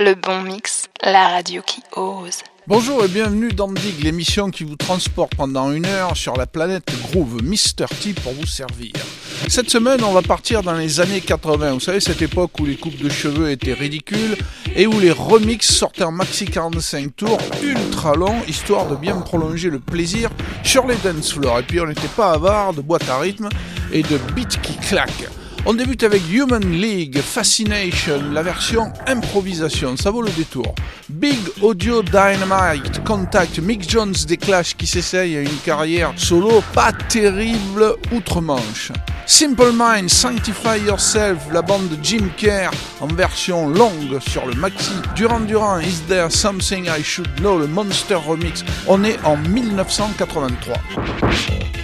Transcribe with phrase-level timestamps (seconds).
[0.00, 2.38] le bon mix, la radio qui ose.
[2.66, 6.90] Bonjour et bienvenue dans Dig, l'émission qui vous transporte pendant une heure sur la planète
[7.02, 7.84] Groove, Mr.
[8.00, 8.92] T pour vous servir.
[9.48, 11.74] Cette semaine, on va partir dans les années 80.
[11.74, 14.38] Vous savez, cette époque où les coupes de cheveux étaient ridicules
[14.74, 19.68] et où les remixes sortaient en maxi 45 tours ultra longs, histoire de bien prolonger
[19.68, 20.30] le plaisir
[20.64, 21.58] sur les dance floors.
[21.58, 23.50] Et puis, on n'était pas avare de boîte à rythme
[23.92, 25.28] et de beats qui claquent.
[25.66, 30.74] On débute avec Human League, Fascination, la version improvisation, ça vaut le détour.
[31.10, 36.92] Big Audio Dynamite, Contact, Mick Jones des Clash qui s'essaye à une carrière solo pas
[36.92, 38.90] terrible outre-Manche.
[39.26, 44.92] Simple Mind, Sanctify Yourself, la bande de Jim Kerr en version longue sur le maxi.
[45.14, 48.64] Duran Duran, Is There Something I Should Know, le Monster Remix.
[48.88, 51.79] On est en 1983.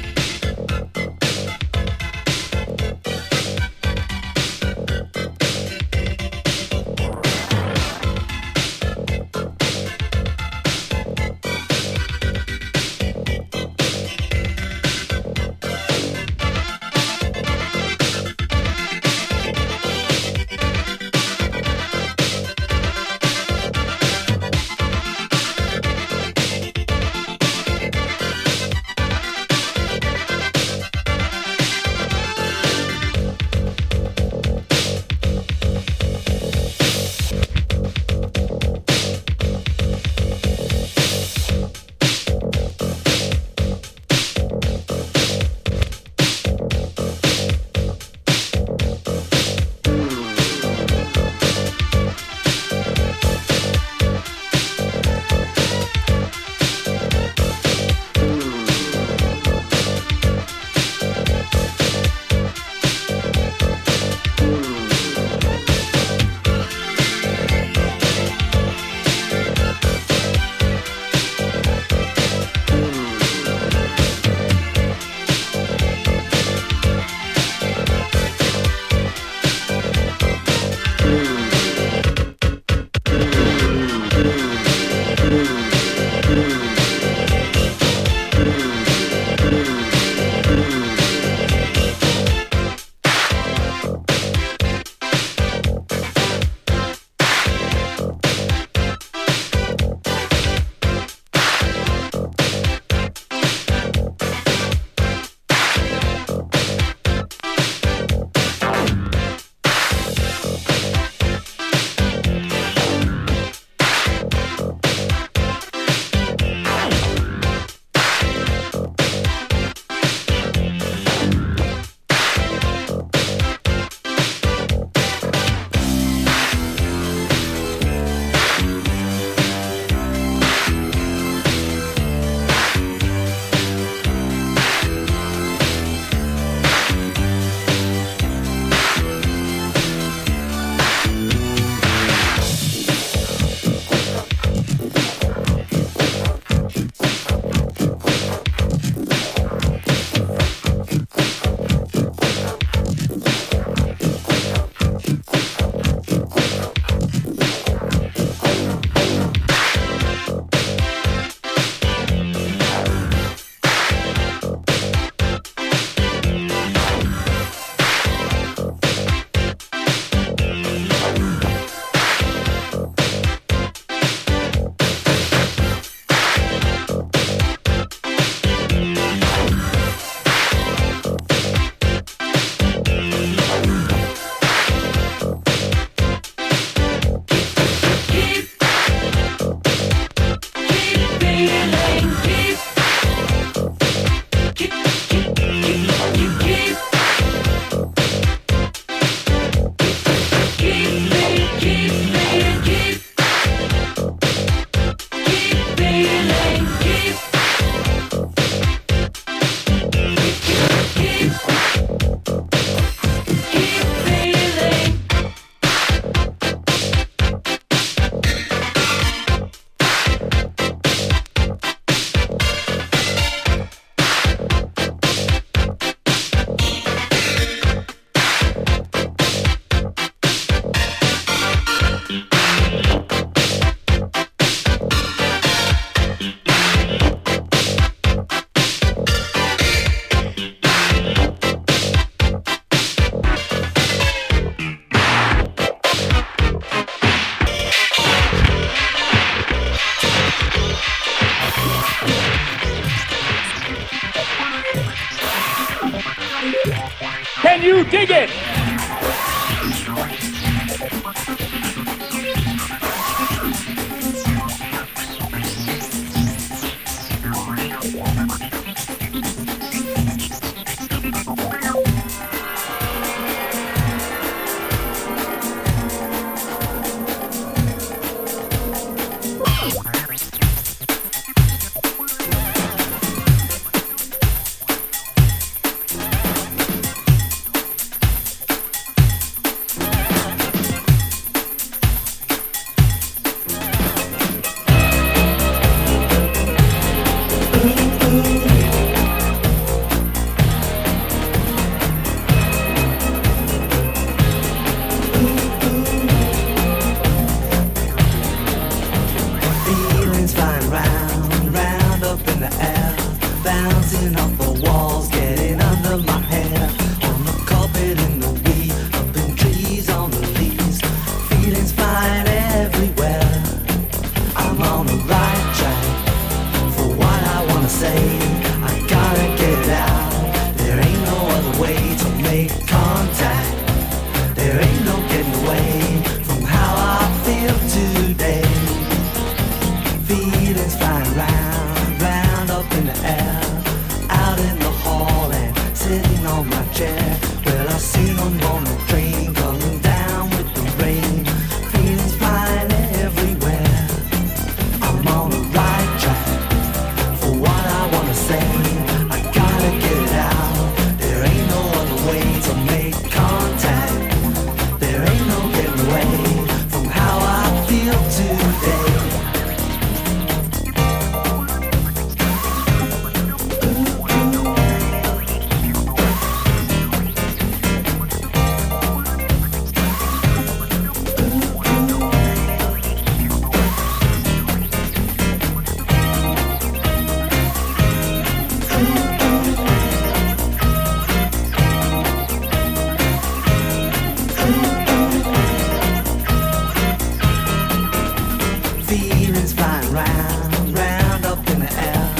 [399.11, 402.14] feelings flying round, round up in the air.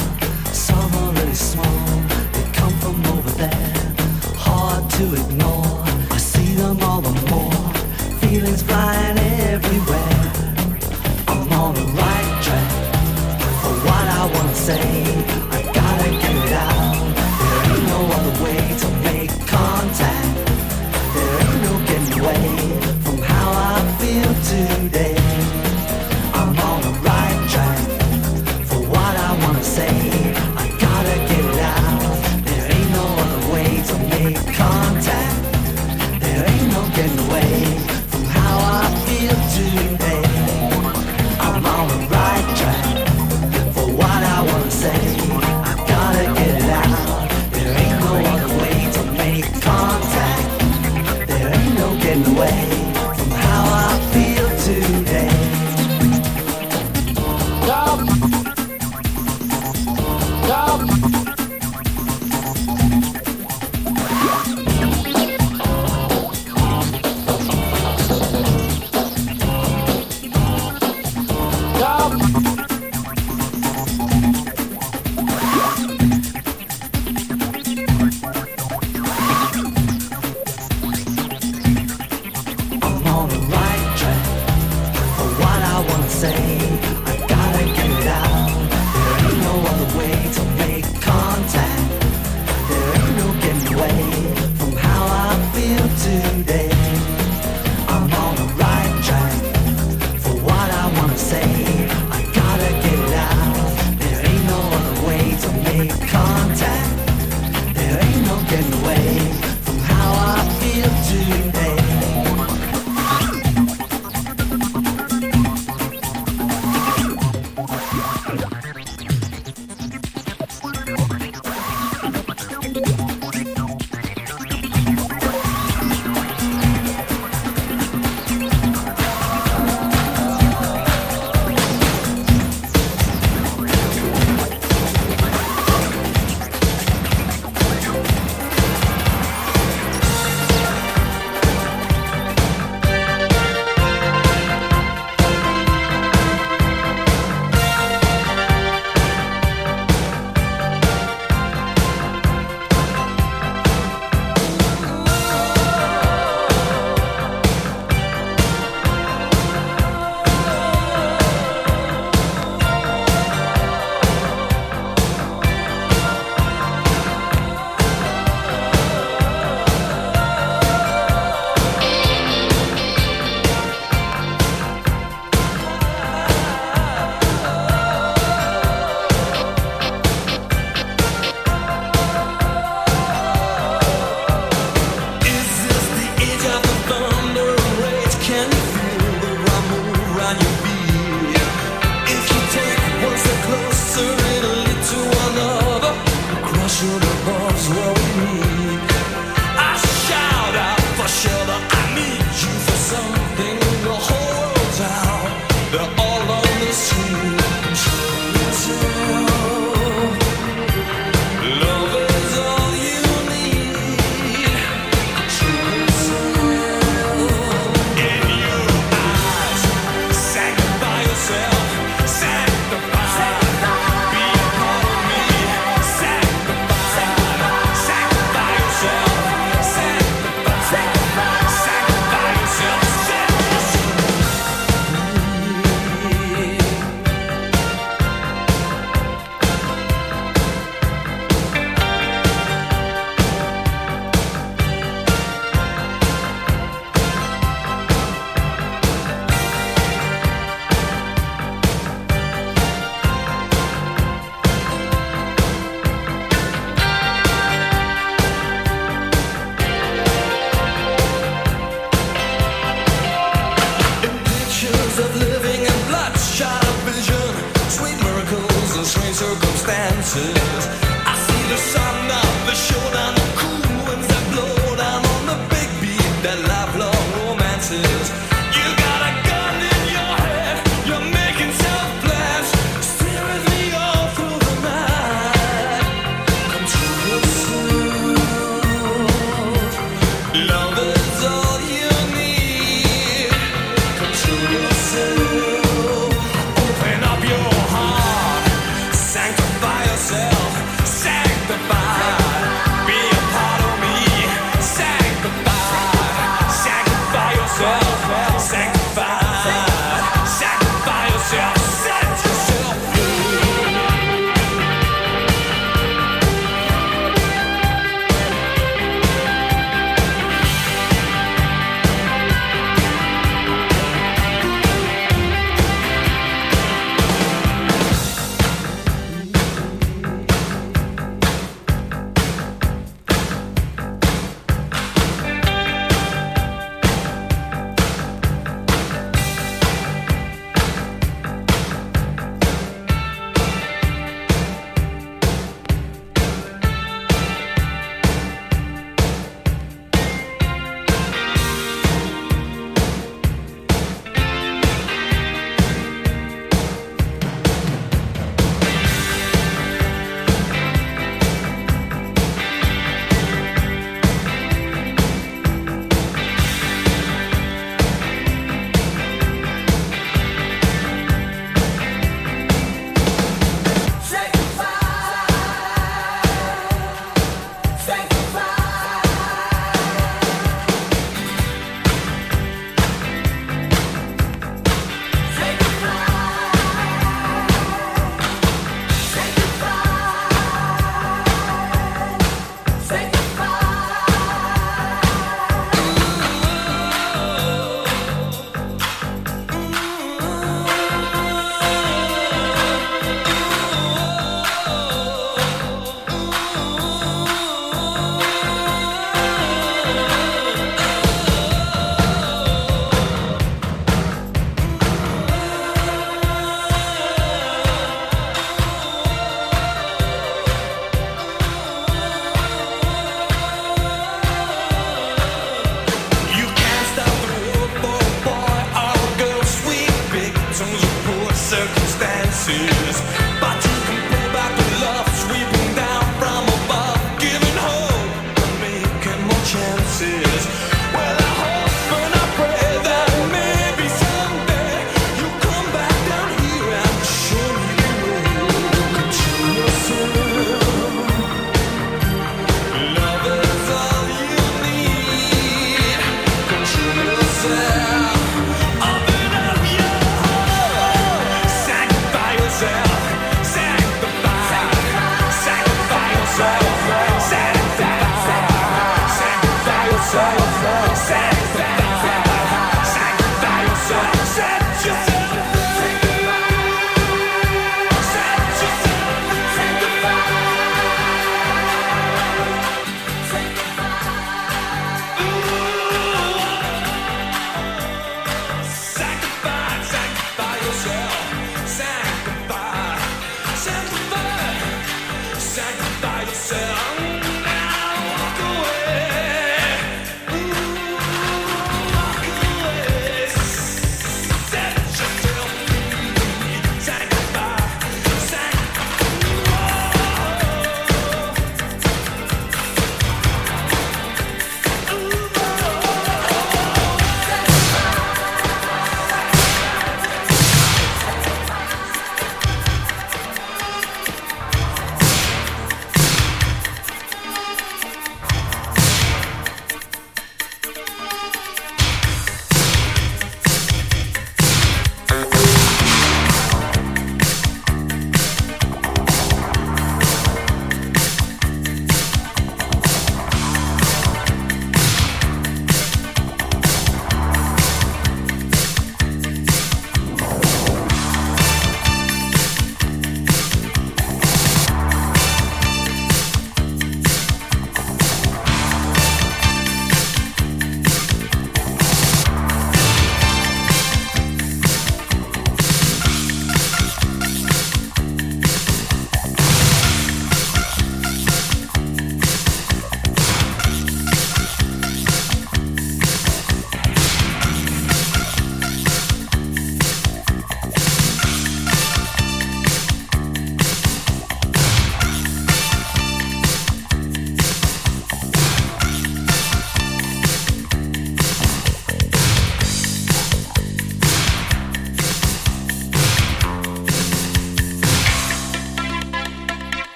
[0.53, 1.87] Some are really small,
[2.33, 3.95] they come from over there,
[4.35, 5.36] hard to.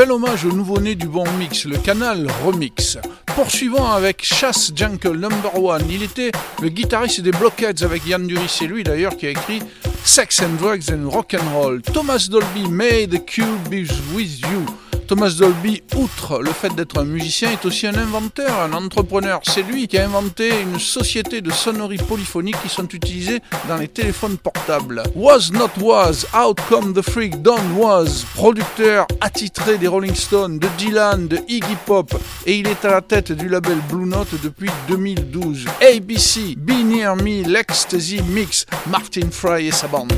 [0.00, 2.96] Bel hommage au nouveau-né du bon mix, le canal Remix.
[3.36, 5.82] Poursuivons avec Chasse Jungle Number One.
[5.90, 6.32] Il était
[6.62, 9.60] le guitariste des Blockheads avec Yann Dury, c'est lui d'ailleurs qui a écrit
[10.02, 11.82] Sex and Drugs and Rock and Roll.
[11.82, 14.79] Thomas Dolby, May the Cube is with you.
[15.10, 19.40] Thomas Dolby, outre le fait d'être un musicien, est aussi un inventeur, un entrepreneur.
[19.42, 23.88] C'est lui qui a inventé une société de sonneries polyphoniques qui sont utilisées dans les
[23.88, 25.02] téléphones portables.
[25.16, 31.26] Was Not Was, Outcome the Freak, Don Was, producteur attitré des Rolling Stones, de Dylan,
[31.26, 32.14] de Iggy Pop,
[32.46, 35.64] et il est à la tête du label Blue Note depuis 2012.
[35.82, 40.12] ABC, Be Near Me, l'Ecstasy Mix, Martin Fry et sa bande.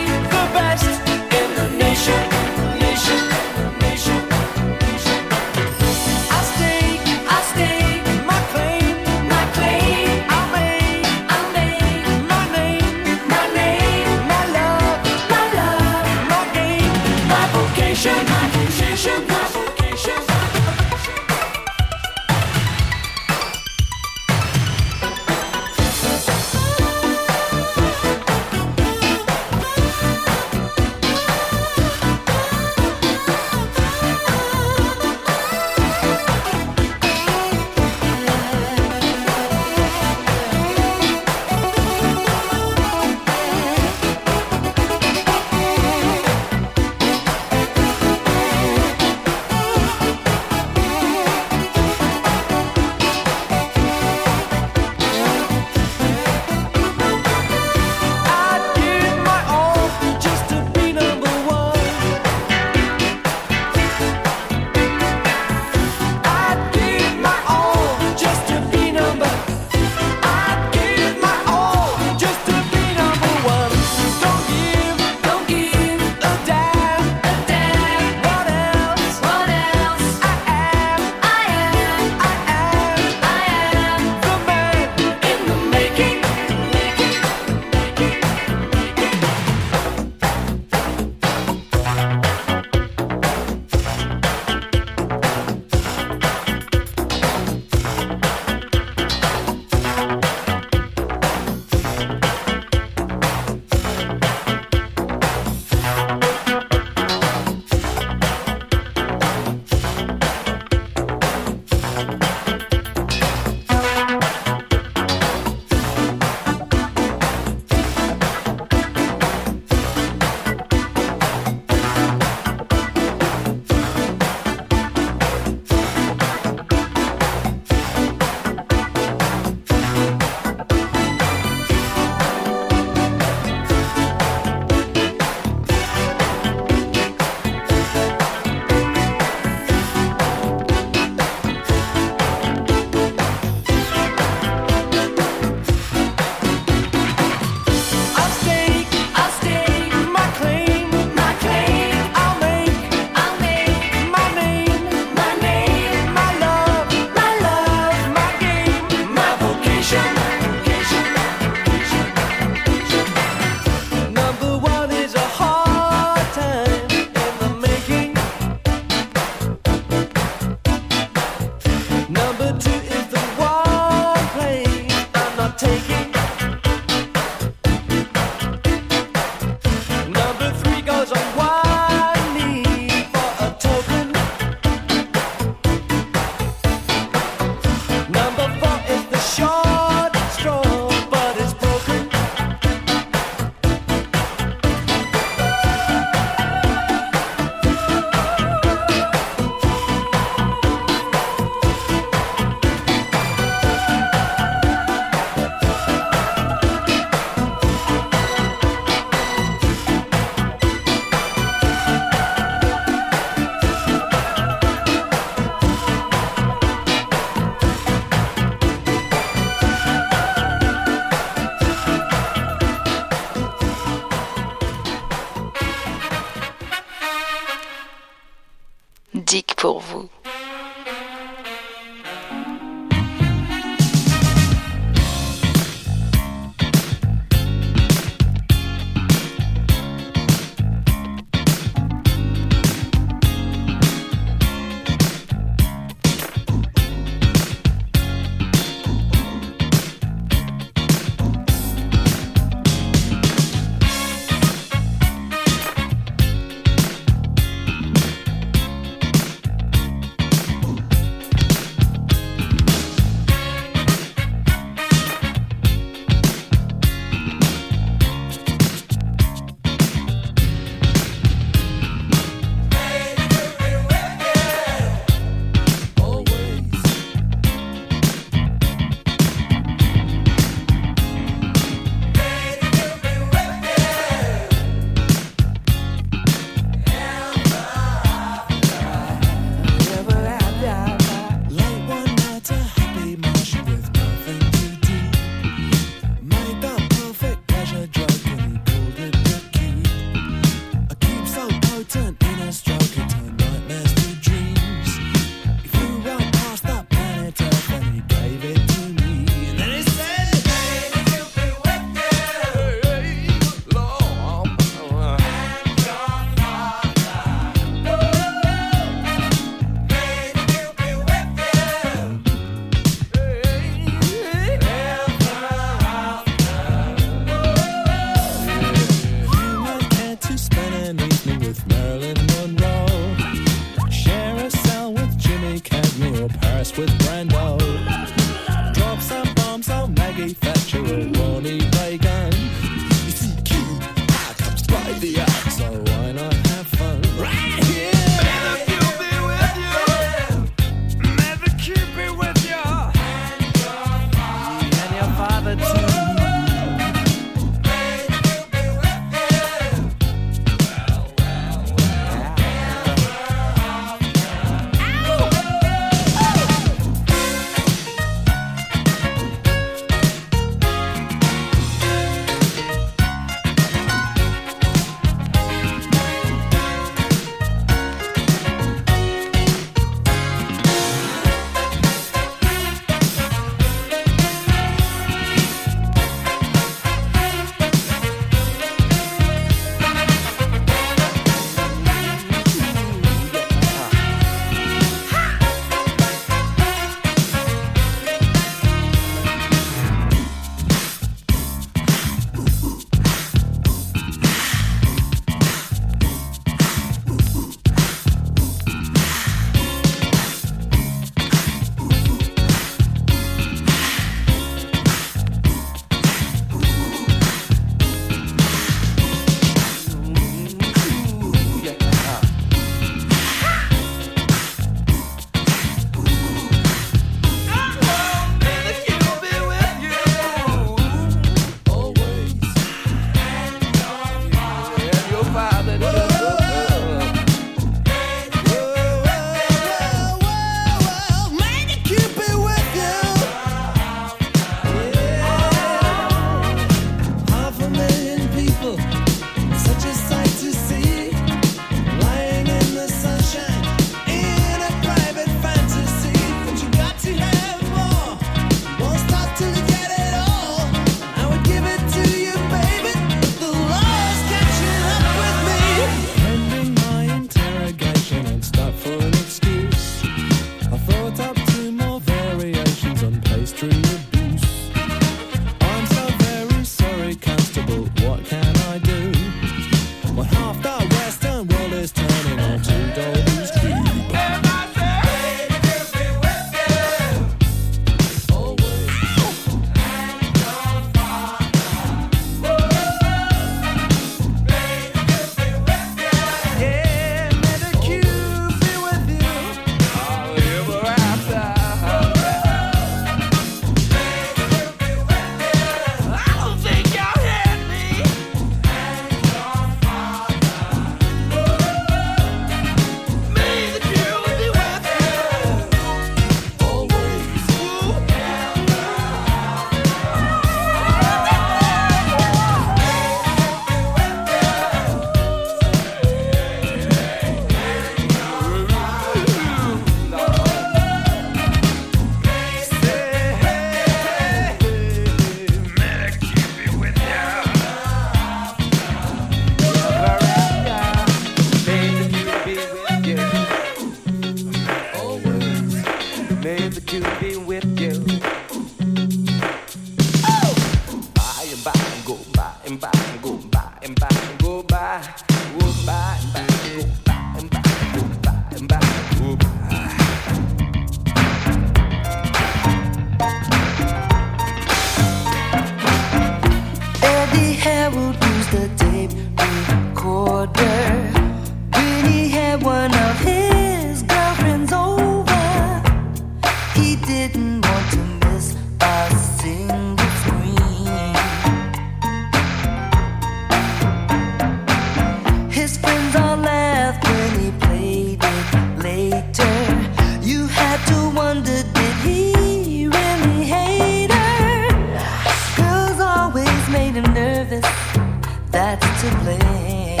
[598.56, 600.00] that's to blame.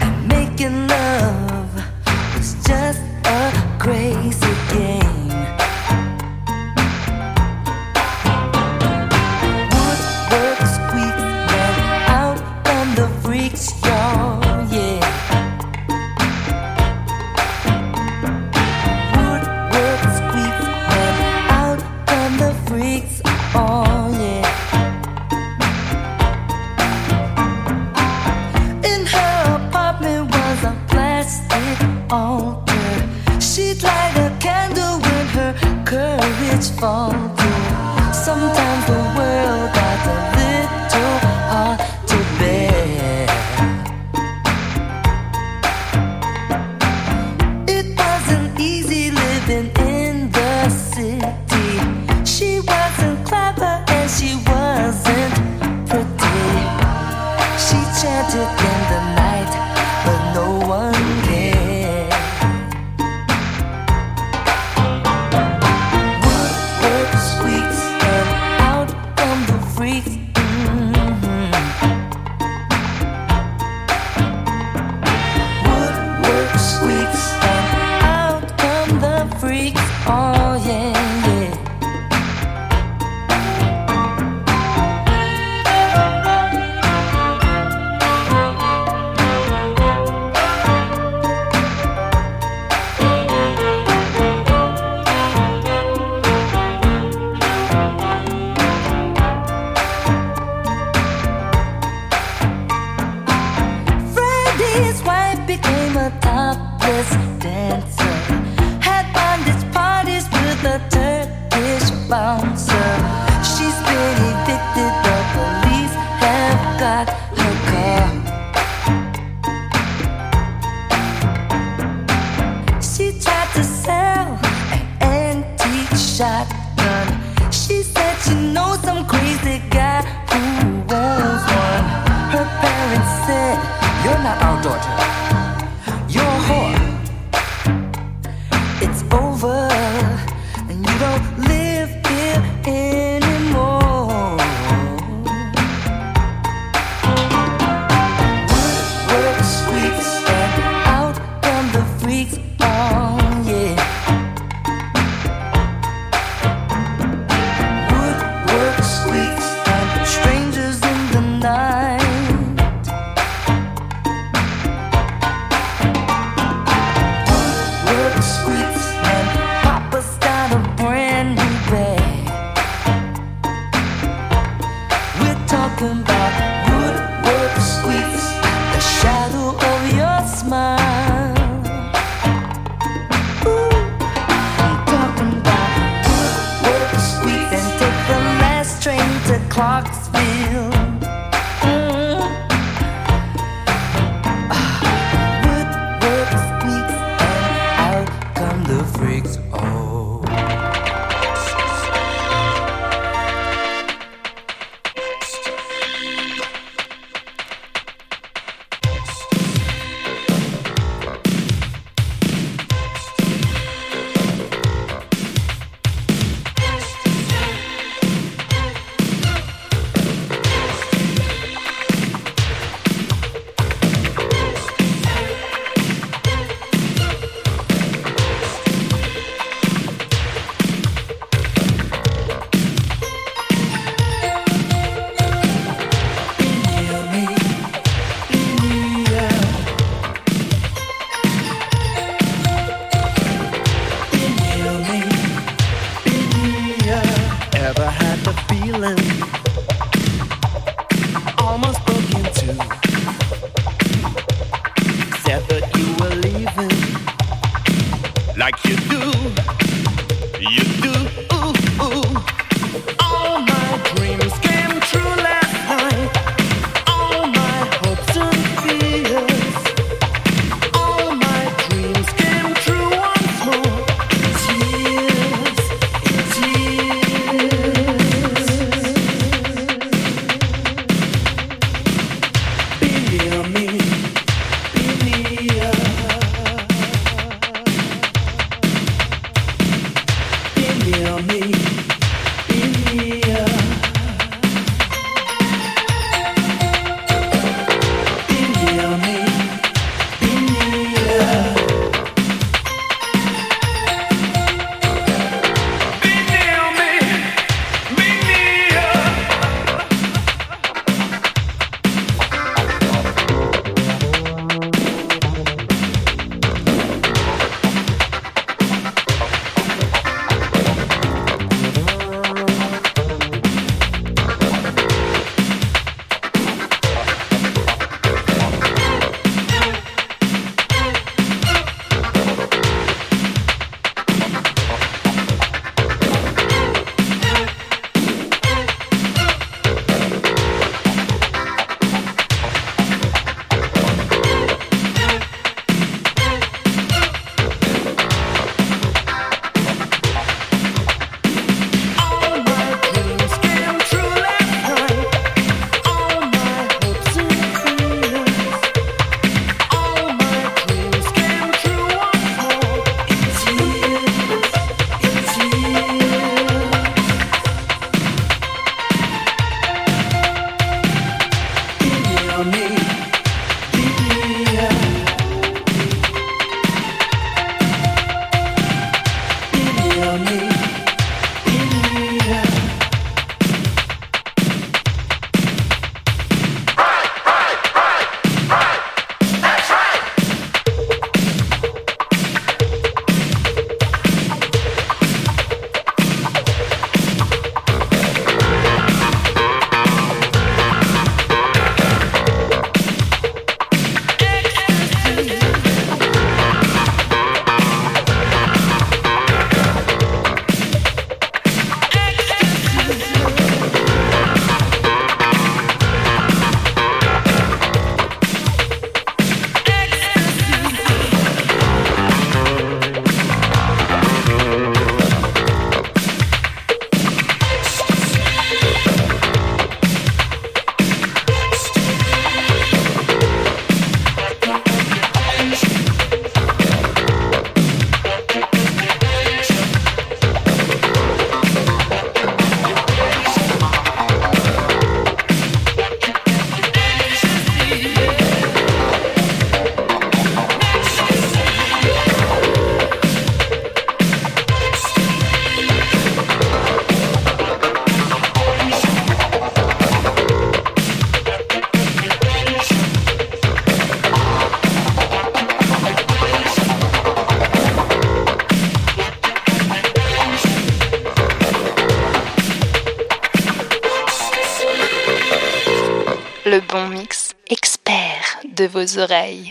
[0.00, 1.39] And making love.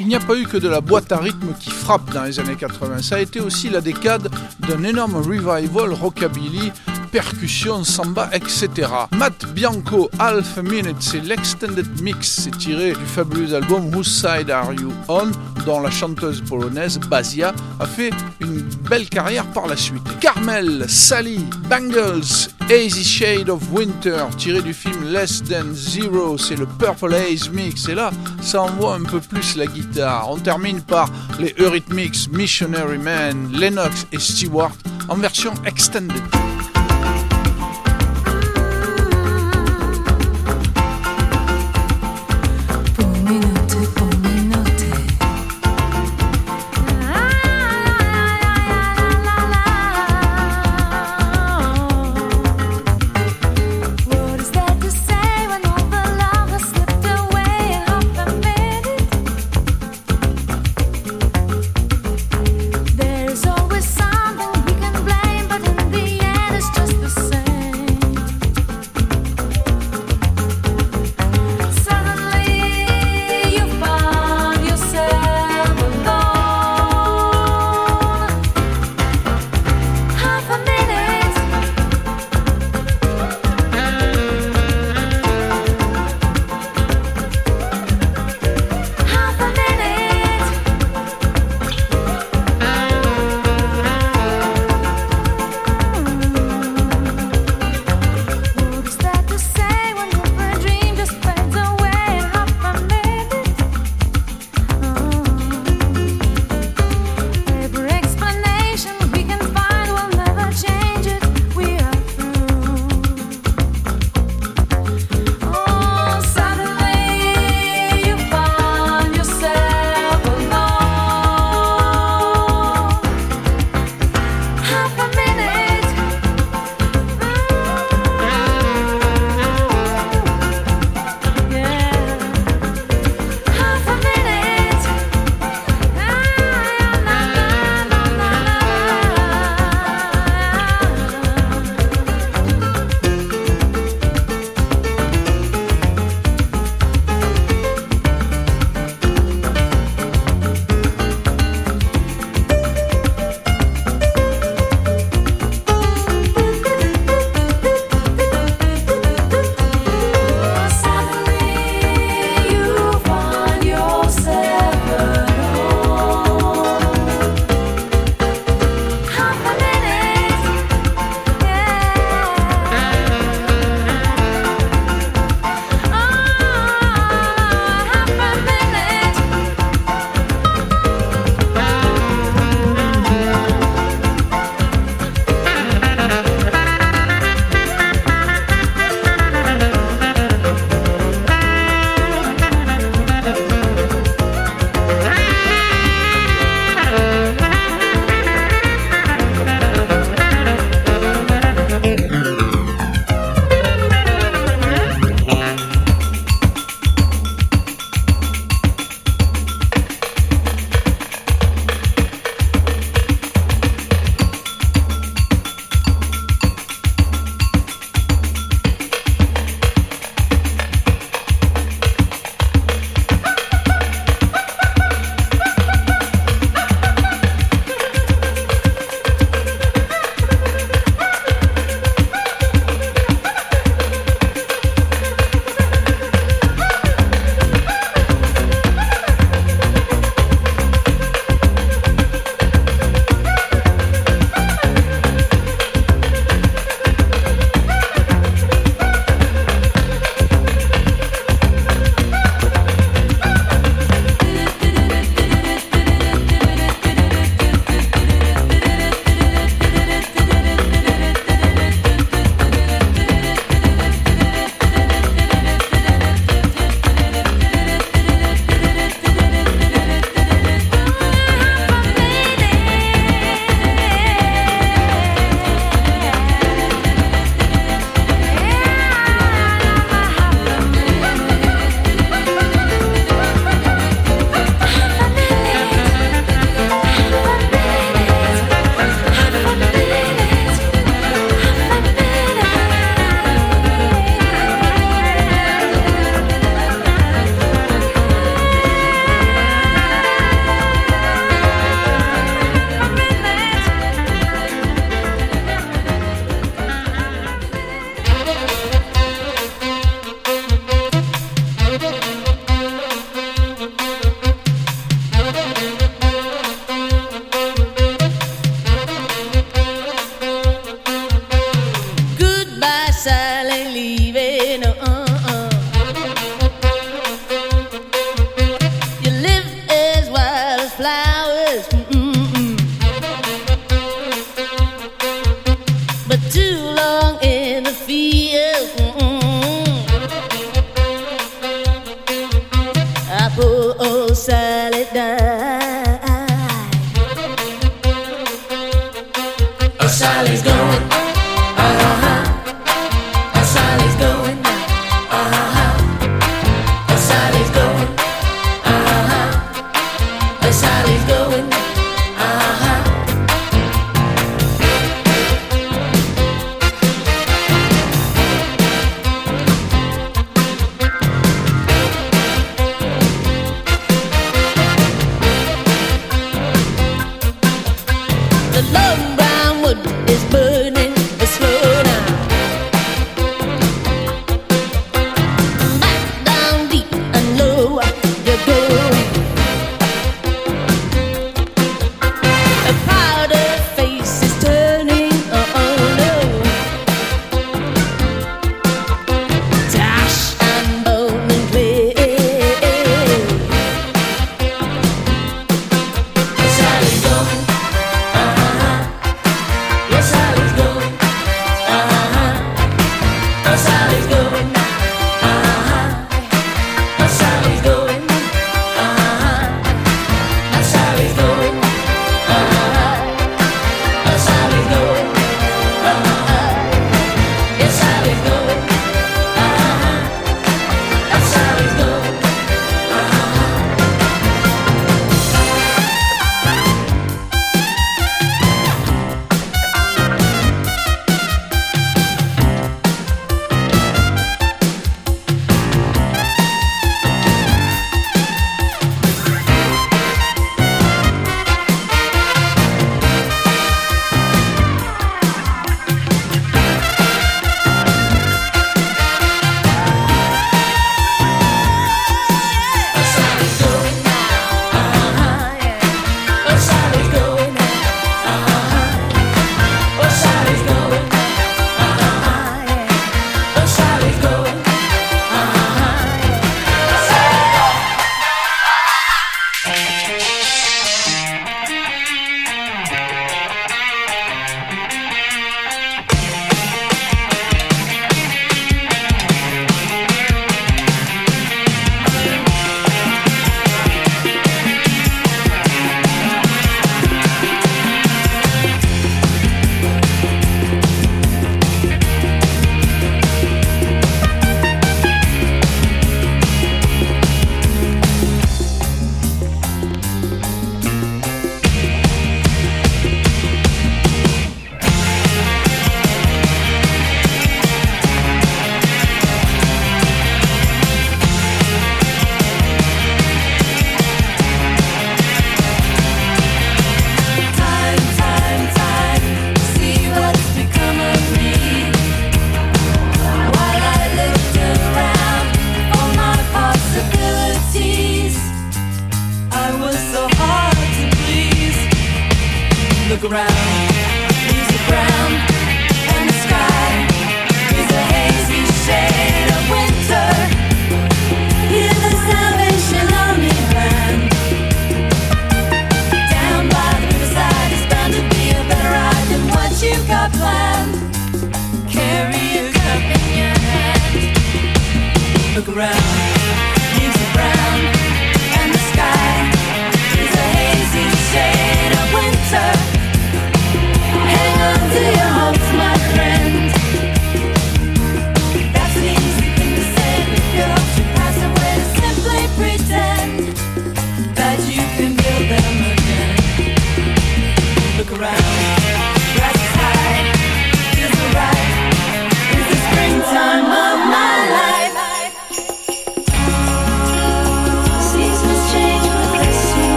[0.00, 2.38] Il n'y a pas eu que de la boîte à rythme qui frappe dans les
[2.40, 6.72] années 80, ça a été aussi la décade d'un énorme revival rockabilly
[7.10, 8.68] percussion, samba, etc.
[9.16, 14.72] Matt Bianco, Half Minute, c'est l'extended mix, c'est tiré du fabuleux album Whose Side Are
[14.72, 15.30] You On,
[15.64, 20.02] dont la chanteuse polonaise Basia a fait une belle carrière par la suite.
[20.20, 26.66] Carmel, Sally, Bangles, Easy Shade of Winter, tiré du film Less Than Zero, c'est le
[26.66, 28.10] Purple Haze Mix, et là,
[28.42, 30.30] ça envoie un peu plus la guitare.
[30.30, 34.72] On termine par les Eurythmics, Missionary Man, Lennox et Stewart
[35.08, 36.22] en version extended.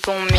[0.00, 0.31] Bon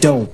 [0.00, 0.29] don't.